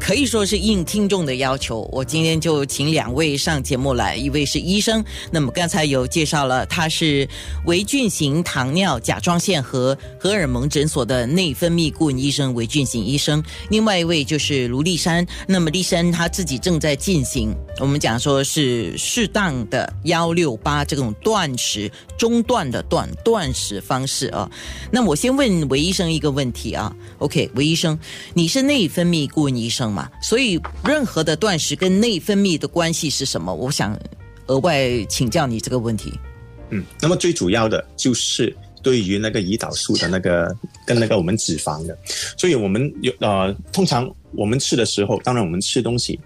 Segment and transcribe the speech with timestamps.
[0.00, 7.28] 可以说是应听众的要求，我今天就请两位上节目来，一位是医生，那么刚才有介绍了，他是
[7.66, 24.50] 维俊型糖尿甲状腺和荷尔蒙诊所的内分泌顾问医生维俊型医生，另外一位就是卢丽珊，那么丽珊她自己正在进行，我们讲说是适当的幺六八这种断食中断的断断食方式啊，
[24.90, 27.96] 那我先问韦医生一个问题啊，OK，韦医生，
[28.32, 29.90] 你是内分泌顾问医生
[30.22, 33.52] 所以任何的断食跟内分泌的关系是什么？
[33.54, 33.98] 我想
[34.46, 36.12] 额外请教你这个问题。
[36.70, 40.54] 嗯，那么最主要的就是对于那个胰岛素的那个
[40.86, 41.98] 跟那个我们脂肪的，
[42.36, 46.18] 所以我们有呃，通常我们吃的时候，当然我们吃东西，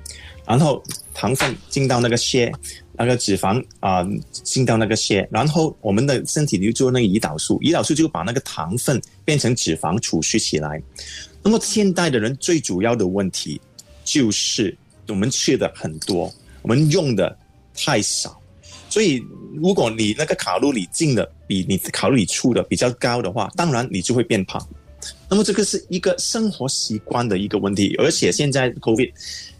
[0.46, 0.82] 然后
[1.14, 2.52] 糖分进到那个血，
[2.92, 10.82] 那个脂肪啊进到那个血，然后我们的身体就做那个胰岛素，胰岛素就把那个糖分变成脂肪储蓄起来。
[11.44, 13.60] 那么现代的人最主要的问题
[14.02, 14.74] 就是
[15.08, 17.38] 我们吃的很多，我们用的
[17.74, 18.40] 太少，
[18.88, 19.22] 所以
[19.54, 24.66] 如果你那个卡路里进的比你卡路里出的比较高的话，当然你就会变胖。
[25.28, 29.10] 那么这个是一个生活习惯的一个问题，而且现在 COVID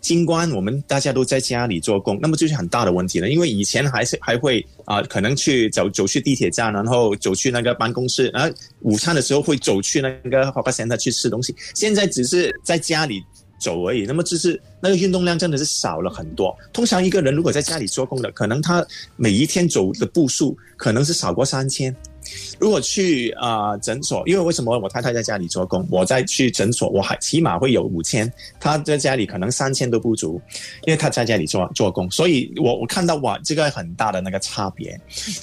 [0.01, 3.29] 新冠，我们大家都在家里做工，那么就是很大的问题了。
[3.29, 11.55] 因为以前还是还会啊，可能去走走去地铁站，然后走去那个办公室，然后午餐的时候会走去那个 h o p Center 去吃东西。
[11.75, 13.23] 现在只是在家里
[13.59, 16.55] 走而已，那么就是那个运动量真的是少了很多。
[16.73, 18.87] 通常一个人如果在家里做工的，可能他
[19.17, 21.95] 每一天走的步数可能是少过三千。
[22.59, 30.41] 如果去啊诊所，因为为什么我太太在家里做工，我再去诊所，我还起码会有五千，她在家里可能三千都不足，
[30.87, 34.99] 因为她在家里做做工，所以我我看到哇，这个很大的那个差别，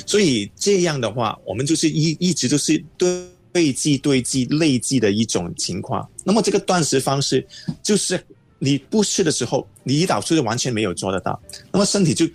[0.05, 6.07] 所以这样的话，我们就是一一直都是堆积堆积累积的一种情况。
[6.23, 7.45] 那么这个断食方式，
[7.83, 8.23] 就是
[8.59, 11.39] 你不吃的时候，你胰岛素就完全没有做得到，
[11.71, 12.25] 那么身体就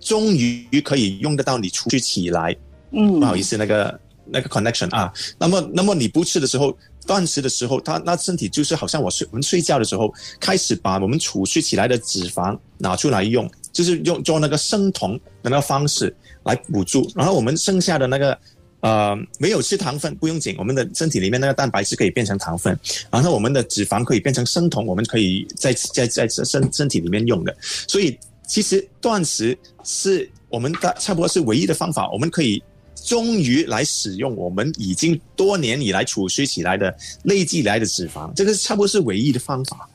[0.00, 2.56] 终于可以用得到你出去起来。
[2.96, 6.76] 嗯，不好意思，那个那个 connection 啊，那么那么你不吃的时候，
[7.06, 16.12] 断食的时候，他那身体就是好像我睡我们睡觉的时候，开始把我们储蓄起来的脂肪拿出来用，就是用做那个生酮的那个方式
[16.42, 18.36] 来补助，然后我们剩下的那个
[18.80, 22.76] 呃没有吃糖分不用紧，我们的身体里面那个蛋白质可以变成糖分，
[23.10, 27.54] 然后我们的脂肪可以变成生酮，我们可以在在在身身体里面用的，
[27.86, 28.18] 所以
[28.48, 32.60] 其实断食是我们的差不多是唯一的方法，我们可以。
[33.06, 39.88] 终于来使用我们已经多年以来储蓄起来的累积来的脂肪，这个差不多是唯一的方法。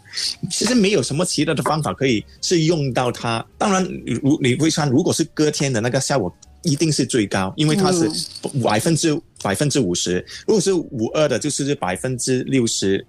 [0.50, 3.46] 其实没有什么其他的方法可以是用到它。
[3.58, 3.84] 当然，
[4.22, 6.34] 如你会穿，如果是隔天的那个效果
[6.64, 8.10] 一定是最高，因为它是
[8.64, 10.26] 百分之百分之五十。
[10.48, 13.06] 如果是五二的，就是百分之六十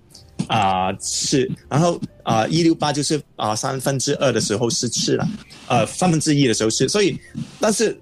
[0.49, 5.29] 啊是，然后啊一六八就是啊三分之二的时候是吃了，
[5.69, 7.17] 呃三分之一的时候是，所以
[7.61, 7.97] 但是。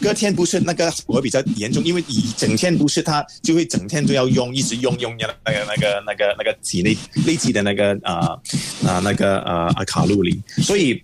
[0.00, 8.38] 隔天不是那个我比较严重，因为一整天不是他就会整天都要用，一直用用那个那个那个那个那个体内累积的那个啊
[8.86, 11.02] 啊那个啊啊卡路里，所以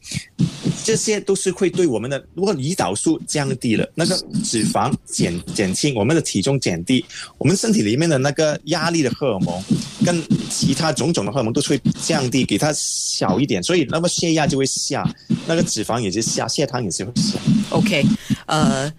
[0.85, 7.05] 这些都是会对我们的如果胰岛素降低了，那个脂肪减减轻，我们的体重减低，
[7.39, 9.63] 我们身体里面的那个压力的荷尔蒙
[10.05, 15.09] 跟其他种种的荷尔蒙都会降低，给它小一点，所以那么血压就会下，
[15.47, 17.39] 那个脂肪也是下，血糖也是会下。
[17.71, 18.05] OK。
[18.47, 18.93] 呃，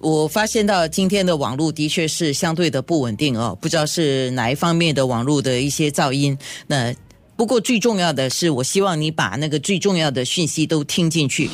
[0.00, 6.36] 我发现到今天的网络的确是相对的不稳定哦，不知道是哪一方面的网络的一些噪音。
[6.66, 6.94] 那
[7.38, 11.48] 不过最重要的是，我希望你把那个最重要的讯息都听进去。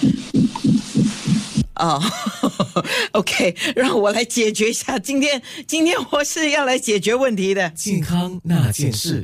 [1.75, 2.03] 哦，
[3.13, 4.99] OK，让我来解决一下。
[4.99, 7.69] 今天，今天我是要来解决问题的。
[7.77, 9.23] 健康那件事。